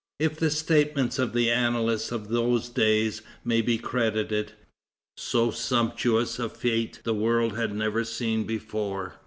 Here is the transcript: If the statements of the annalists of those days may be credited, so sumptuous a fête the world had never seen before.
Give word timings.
If 0.19 0.39
the 0.39 0.49
statements 0.49 1.19
of 1.19 1.31
the 1.31 1.51
annalists 1.51 2.11
of 2.11 2.29
those 2.29 2.69
days 2.69 3.21
may 3.45 3.61
be 3.61 3.77
credited, 3.77 4.53
so 5.15 5.51
sumptuous 5.51 6.39
a 6.39 6.49
fête 6.49 7.03
the 7.03 7.13
world 7.13 7.55
had 7.55 7.75
never 7.75 8.03
seen 8.03 8.45
before. 8.45 9.17